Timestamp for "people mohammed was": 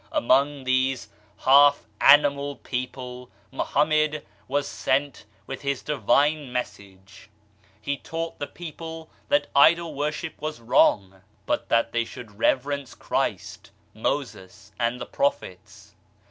2.55-4.67